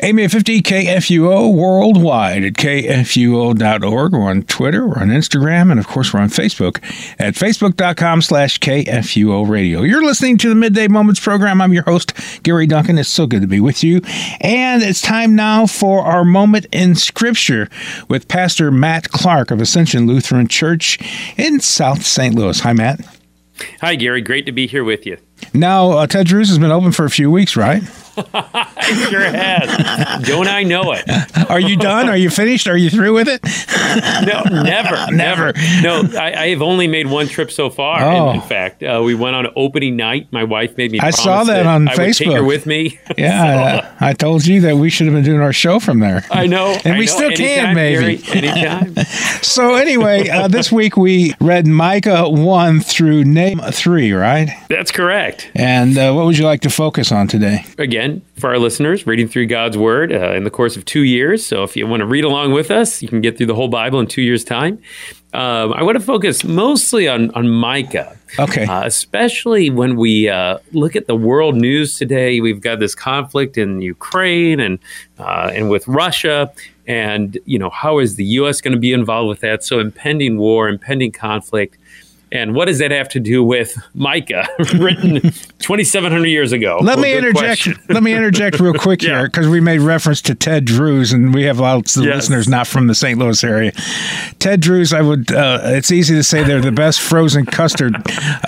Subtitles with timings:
[0.00, 4.12] AM 850 KFUO worldwide at kfuo.org.
[4.12, 6.82] We're on Twitter, we're on Instagram, and of course we're on Facebook
[7.18, 9.80] at facebook.com slash KFUO radio.
[9.80, 11.62] You're listening to the Midday Moments program.
[11.62, 12.12] I'm your host,
[12.42, 12.98] Gary Duncan.
[12.98, 14.02] It's so good to be with you.
[14.42, 17.70] And it's time now for our moment in Scripture
[18.06, 20.98] with Pastor Matt Clark of Ascension Lutheran Church
[21.38, 22.34] in South St.
[22.34, 22.60] Louis.
[22.60, 23.00] Hi, Matt.
[23.80, 24.20] Hi, Gary.
[24.20, 25.16] Great to be here with you.
[25.54, 27.82] Now, uh, Ted Drewes has been open for a few weeks, right?
[28.16, 30.26] I sure has.
[30.26, 31.04] Don't I know it?
[31.50, 32.08] Are you done?
[32.08, 32.66] Are you finished?
[32.66, 33.42] Are you through with it?
[34.26, 35.52] no, never, never.
[35.82, 38.02] No, I, I, have only made one trip so far.
[38.02, 38.30] Oh.
[38.30, 40.28] In, in fact, uh, we went on opening night.
[40.32, 41.00] My wife made me.
[41.00, 42.18] I saw that, that on I Facebook.
[42.18, 42.98] take her with me.
[43.16, 46.22] Yeah, so, I told you that we should have been doing our show from there.
[46.30, 47.12] I know, and I we know.
[47.12, 48.16] still anytime, can, maybe.
[48.18, 49.04] Gary, anytime.
[49.42, 54.50] so anyway, uh, this week we read Micah one through Nahum three, right?
[54.68, 55.50] That's correct.
[55.54, 57.64] And uh, what would you like to focus on today?
[57.78, 58.05] Again,
[58.38, 61.44] for our listeners, reading through God's Word uh, in the course of two years.
[61.46, 63.68] So if you want to read along with us, you can get through the whole
[63.68, 64.78] Bible in two years' time.
[65.32, 68.16] Um, I want to focus mostly on, on Micah.
[68.38, 68.64] Okay.
[68.64, 73.58] Uh, especially when we uh, look at the world news today, we've got this conflict
[73.58, 74.78] in Ukraine and
[75.18, 76.52] uh, and with Russia,
[76.86, 78.60] and you know how is the U.S.
[78.60, 79.62] going to be involved with that?
[79.62, 81.78] So impending war, impending conflict.
[82.32, 86.78] And what does that have to do with Micah, written 2,700 years ago?
[86.82, 87.68] Let well, me interject.
[87.88, 89.18] let me interject real quick yeah.
[89.18, 92.16] here because we made reference to Ted Drewes, and we have lots of yes.
[92.16, 93.16] listeners not from the St.
[93.16, 93.70] Louis area.
[94.40, 95.30] Ted Drewes, I would.
[95.30, 97.94] Uh, it's easy to say they're the best frozen custard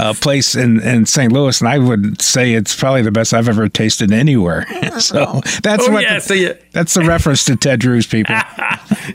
[0.00, 1.32] uh, place in, in St.
[1.32, 4.66] Louis, and I would say it's probably the best I've ever tasted anywhere.
[4.98, 6.02] so that's oh, what.
[6.02, 6.54] Yeah, the, so yeah.
[6.72, 8.34] That's the reference to Ted Drewes, people.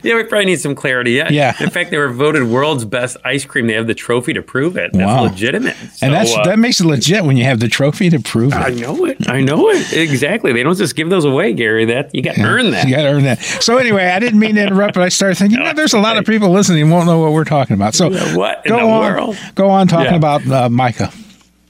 [0.02, 1.12] yeah, we probably need some clarity.
[1.12, 1.28] Yeah.
[1.30, 1.54] yeah.
[1.60, 3.66] In fact, they were voted world's best ice cream.
[3.66, 4.92] They have the trophy to prove it.
[4.92, 5.22] That's wow.
[5.24, 5.76] legitimate.
[5.76, 8.52] So, and that's uh, that makes it legit when you have the trophy to prove
[8.52, 8.56] it.
[8.56, 9.28] I know it.
[9.28, 9.92] I know it.
[9.92, 10.52] Exactly.
[10.52, 11.84] They don't just give those away, Gary.
[11.84, 12.88] That you got to yeah, earn that.
[12.88, 13.40] You got to earn that.
[13.42, 16.00] So anyway, I didn't mean to interrupt, but I started thinking, you know, there's a
[16.00, 17.94] lot of people listening who won't know what we're talking about.
[17.94, 19.38] So what go on, world?
[19.54, 20.16] Go on talking yeah.
[20.16, 21.12] about uh, Micah.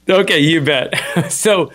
[0.09, 0.93] Okay, you bet.
[1.29, 1.71] so.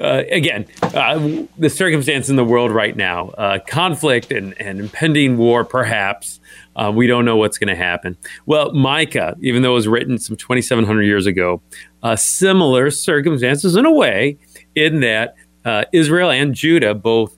[0.00, 5.36] Uh, again, uh, the circumstance in the world right now, uh, conflict and, and, impending
[5.36, 6.40] war, perhaps.
[6.74, 8.16] Uh, we don't know what's going to happen.
[8.46, 11.60] Well, Micah, even though it was written some 2,700 years ago,
[12.02, 14.38] uh, similar circumstances in a way,
[14.74, 15.34] in that
[15.66, 17.36] uh, Israel and Judah both,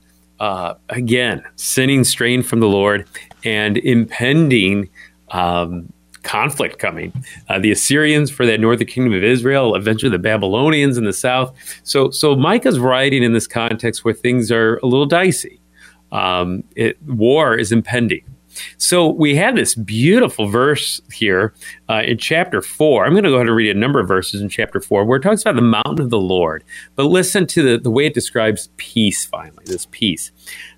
[0.89, 3.07] again, sinning, straying from the Lord,
[3.43, 4.89] and impending.
[5.31, 5.91] Um,
[6.23, 7.13] conflict coming.
[7.49, 11.55] Uh, the Assyrians for that northern kingdom of Israel, eventually the Babylonians in the south.
[11.83, 15.59] So, so Micah's writing in this context where things are a little dicey.
[16.11, 18.23] Um, it, war is impending.
[18.77, 21.53] So we have this beautiful verse here
[21.89, 23.05] uh, in chapter four.
[23.05, 25.17] I'm going to go ahead and read a number of verses in chapter four where
[25.17, 26.63] it talks about the mountain of the Lord.
[26.95, 30.31] But listen to the, the way it describes peace finally, this peace.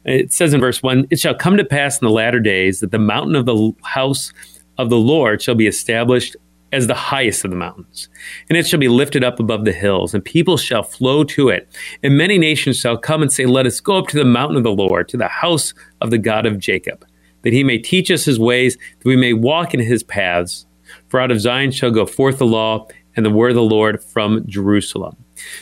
[0.06, 2.92] It says in verse one, It shall come to pass in the latter days that
[2.92, 4.32] the mountain of the house
[4.78, 6.36] of the Lord shall be established
[6.72, 8.10] as the highest of the mountains,
[8.50, 11.70] and it shall be lifted up above the hills, and people shall flow to it.
[12.04, 14.64] And many nations shall come and say, Let us go up to the mountain of
[14.64, 17.06] the Lord, to the house of the God of Jacob,
[17.44, 20.66] that he may teach us his ways, that we may walk in his paths.
[21.08, 24.04] For out of Zion shall go forth the law and the word of the Lord
[24.04, 25.16] from Jerusalem.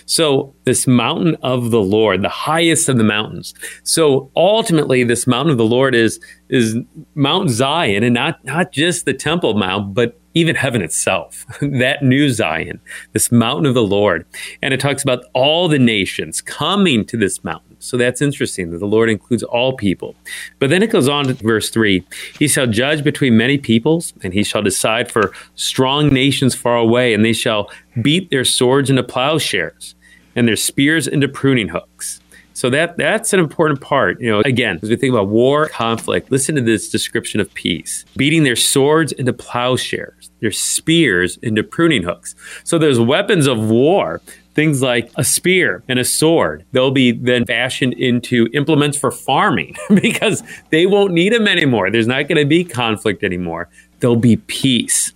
[0.06, 3.54] So, this mountain of the Lord, the highest of the mountains.
[3.84, 6.20] So, ultimately, this mountain of the Lord is
[6.50, 6.78] is
[7.16, 12.30] Mount Zion, and not not just the Temple Mount, but even heaven itself, that new
[12.30, 12.80] Zion,
[13.14, 14.26] this mountain of the Lord.
[14.62, 17.73] And it talks about all the nations coming to this mountain.
[17.84, 20.16] So that's interesting that the Lord includes all people.
[20.60, 22.04] But then it goes on to verse 3
[22.40, 27.14] He shall judge between many peoples, and he shall decide for strong nations far away,
[27.14, 27.70] and they shall
[28.02, 29.96] beat their swords into plowshares
[30.36, 32.22] and their spears into pruning hooks.
[32.54, 34.22] So that that's an important part.
[34.22, 38.06] You know, again, as we think about war, conflict, listen to this description of peace.
[38.16, 42.36] Beating their swords into plowshares, their spears into pruning hooks.
[42.64, 44.22] So there's weapons of war
[44.54, 46.66] things like a spear and a sword.
[46.72, 51.90] They'll be then fashioned into implements for farming because they won't need them anymore.
[51.90, 53.70] There's not going to be conflict anymore.
[54.00, 55.14] There'll be peace.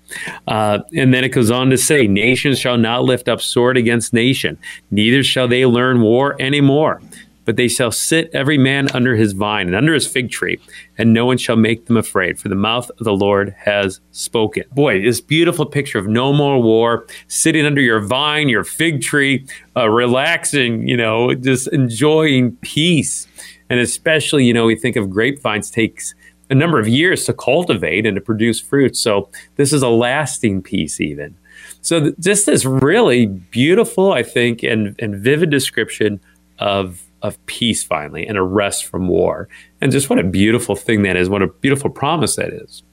[0.47, 4.13] Uh, and then it goes on to say, Nations shall not lift up sword against
[4.13, 4.57] nation,
[4.91, 7.01] neither shall they learn war anymore
[7.47, 10.59] but they shall sit every man under his vine and under his fig tree,
[10.97, 14.65] and no one shall make them afraid, for the mouth of the Lord has spoken.
[14.73, 19.47] Boy, this beautiful picture of no more war, sitting under your vine, your fig tree,
[19.77, 23.27] uh, relaxing, you know, just enjoying peace.
[23.69, 26.13] And especially, you know, we think of grapevines takes
[26.49, 28.97] a number of years to cultivate and to produce fruit.
[28.97, 31.38] So this is a lasting peace, even.
[31.81, 36.19] So th- just this really beautiful, I think, and, and vivid description
[36.59, 39.47] of of peace finally and a rest from war.
[39.81, 42.83] And just what a beautiful thing that is, what a beautiful promise that is.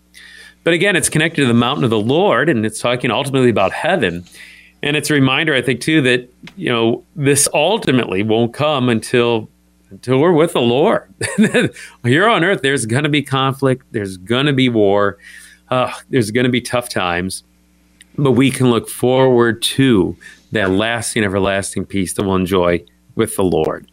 [0.64, 3.72] But again, it's connected to the mountain of the Lord, and it's talking ultimately about
[3.72, 4.24] heaven.
[4.82, 9.50] And it's a reminder, I think, too, that you know this ultimately won't come until
[9.90, 11.12] until we're with the Lord.
[12.04, 15.18] Here on earth, there's going to be conflict, there's going to be war,
[15.68, 17.44] uh, there's going to be tough times,
[18.18, 20.16] but we can look forward to
[20.52, 22.84] that lasting, everlasting peace that we'll enjoy
[23.14, 23.90] with the Lord.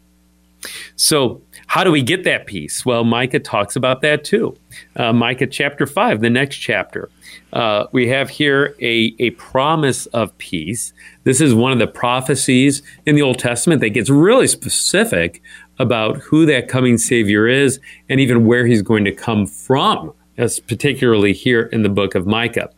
[0.96, 2.86] So, how do we get that peace?
[2.86, 4.58] Well, Micah talks about that too.
[4.96, 7.10] Uh, Micah chapter 5, the next chapter.
[7.54, 10.94] Uh, we have here a, a promise of peace.
[11.24, 15.42] This is one of the prophecies in the Old Testament that gets really specific
[15.80, 17.80] about who that coming Savior is
[18.10, 22.28] and even where he's going to come from, as particularly here in the book of
[22.28, 22.70] Micah.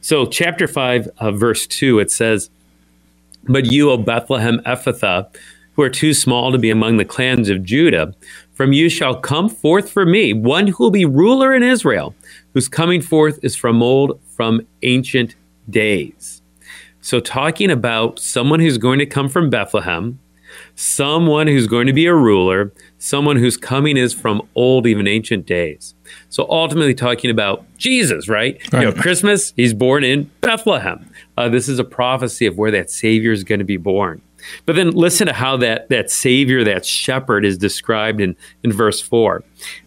[0.00, 2.50] So, chapter 5, uh, verse 2, it says,
[3.44, 5.28] But you, O Bethlehem Ephrathah,
[5.78, 8.12] who are too small to be among the clans of Judah,
[8.52, 12.16] from you shall come forth for me one who will be ruler in Israel,
[12.52, 15.36] whose coming forth is from old, from ancient
[15.70, 16.42] days.
[17.00, 20.18] So, talking about someone who's going to come from Bethlehem,
[20.74, 25.46] someone who's going to be a ruler, someone whose coming is from old, even ancient
[25.46, 25.94] days.
[26.28, 28.60] So, ultimately, talking about Jesus, right?
[28.72, 28.82] right.
[28.82, 31.08] You know, Christmas, he's born in Bethlehem.
[31.36, 34.20] Uh, this is a prophecy of where that Savior is going to be born.
[34.66, 39.00] But then listen to how that, that Savior, that shepherd, is described in, in verse
[39.00, 39.42] 4.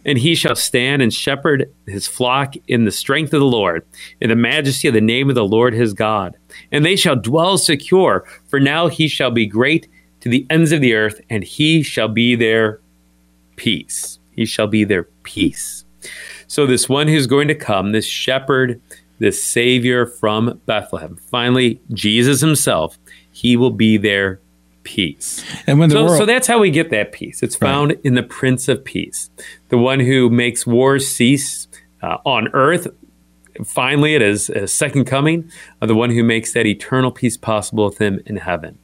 [0.06, 3.86] And he shall stand and shepherd his flock in the strength of the Lord,
[4.19, 6.36] in the majesty of the name of the Lord his God.
[6.71, 9.88] And they shall dwell secure, for now he shall be great
[10.21, 12.80] to the ends of the earth, and he shall be their
[13.56, 14.19] peace.
[14.31, 15.83] He shall be their peace.
[16.48, 18.81] So, this one who's going to come, this shepherd,
[19.19, 22.98] this Savior from Bethlehem, finally, Jesus himself,
[23.31, 24.39] he will be their
[24.83, 25.44] peace.
[25.68, 27.44] And when the so, world, so that's how we get that peace.
[27.44, 28.01] It's found right.
[28.04, 29.30] in the Prince of Peace,
[29.69, 31.68] the one who makes wars cease
[32.01, 32.88] uh, on earth.
[33.66, 35.51] Finally, it is a second coming
[35.81, 38.80] of the one who makes that eternal peace possible with him in heaven.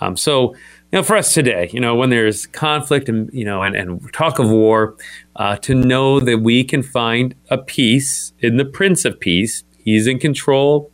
[0.00, 3.62] Um, so, you know, for us today, you know, when there's conflict and you know,
[3.62, 4.96] and, and talk of war,
[5.36, 9.62] uh, to know that we can find a peace in the Prince of Peace.
[9.78, 10.90] He's in control.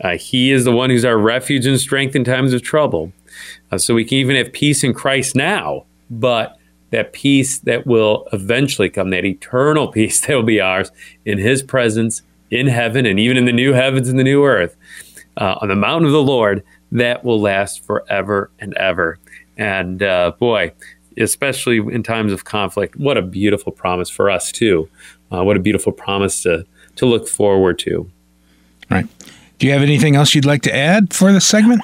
[0.00, 3.12] Uh, he is the one who's our refuge and strength in times of trouble.
[3.70, 6.58] Uh, so we can even have peace in Christ now, but
[6.90, 10.90] that peace that will eventually come, that eternal peace that will be ours
[11.24, 14.76] in His presence in heaven and even in the new heavens and the new earth
[15.36, 16.62] uh, on the mountain of the Lord,
[16.92, 19.18] that will last forever and ever.
[19.56, 20.72] And uh, boy,
[21.18, 24.88] especially in times of conflict, what a beautiful promise for us too.
[25.32, 26.64] Uh, what a beautiful promise to
[26.96, 28.10] to look forward to.
[28.90, 29.06] Right.
[29.58, 31.82] Do you have anything else you'd like to add for this segment?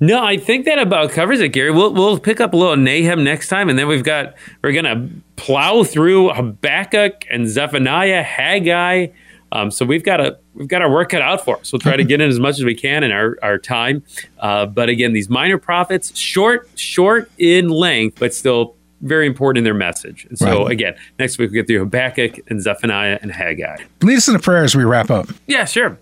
[0.00, 1.70] No, I think that about covers it, Gary.
[1.70, 5.08] We'll we'll pick up a little Nahum next time, and then we've got we're gonna
[5.36, 9.08] plow through Habakkuk and Zephaniah, Haggai.
[9.52, 11.72] Um, so we've got to we've got our work cut out for us.
[11.72, 14.04] We'll try to get in as much as we can in our our time.
[14.38, 19.64] Uh, but again, these minor prophets, short short in length, but still very important in
[19.64, 20.26] their message.
[20.26, 20.72] And so right.
[20.72, 23.76] again, next week we get through Habakkuk and Zephaniah and Haggai.
[24.02, 25.28] Lead us in a prayer as we wrap up.
[25.46, 25.98] Yeah, sure.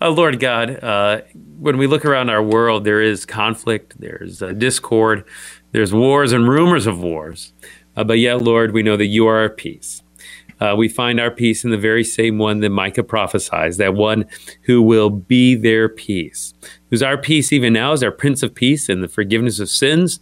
[0.00, 1.22] Uh, Lord God, uh,
[1.58, 5.24] when we look around our world, there is conflict, there's uh, discord,
[5.72, 7.52] there's wars and rumors of wars.
[7.96, 10.02] Uh, but yet, Lord, we know that you are our peace.
[10.60, 14.24] Uh, we find our peace in the very same one that Micah prophesies, that one
[14.62, 16.54] who will be their peace,
[16.90, 20.20] who's our peace even now as our Prince of Peace and the forgiveness of sins,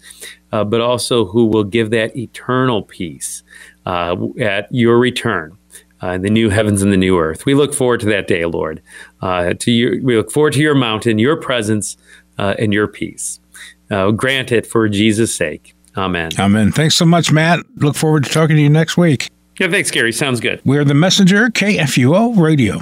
[0.52, 3.42] uh, but also who will give that eternal peace
[3.86, 5.56] at your return
[6.02, 7.46] uh, the new heavens and the new earth.
[7.46, 8.82] We look forward to that day, Lord.
[9.20, 11.96] Uh, to you, we look forward to your mountain, your presence,
[12.38, 13.38] uh, and your peace.
[13.90, 15.74] Uh, grant it for Jesus' sake.
[15.96, 16.30] Amen.
[16.38, 16.72] Amen.
[16.72, 17.60] Thanks so much, Matt.
[17.76, 19.30] Look forward to talking to you next week.
[19.58, 20.12] Yeah, thanks, Gary.
[20.12, 20.60] Sounds good.
[20.64, 22.80] We're the Messenger KFUO Radio.